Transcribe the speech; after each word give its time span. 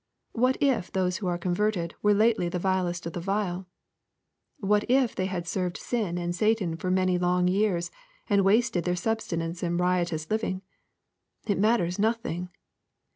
What 0.31 0.57
if 0.59 0.91
those 0.91 1.17
who 1.17 1.27
are 1.27 1.37
converted 1.37 1.93
were 2.01 2.15
lately 2.15 2.49
the 2.49 2.57
vilest 2.57 3.05
of 3.05 3.13
the 3.13 3.19
vile? 3.19 3.67
What 4.57 4.83
if 4.89 5.13
they 5.13 5.27
have 5.27 5.47
served 5.47 5.77
sin 5.77 6.17
and 6.17 6.35
Satan 6.35 6.75
for 6.75 6.89
many 6.89 7.19
long 7.19 7.47
years, 7.47 7.91
and 8.27 8.43
wasted 8.43 8.83
their 8.83 8.95
substance 8.95 9.61
in 9.61 9.77
riotous 9.77 10.31
living? 10.31 10.63
It 11.45 11.59
matters 11.59 11.99
nothing. 11.99 12.49